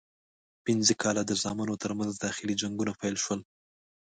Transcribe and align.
پنځه 0.65 0.93
کاله 1.01 1.21
د 1.25 1.31
زامنو 1.43 1.75
ترمنځ 1.83 2.13
داخلي 2.15 2.55
جنګونه 2.61 2.93
پیل 3.01 3.15
شول. 3.23 3.39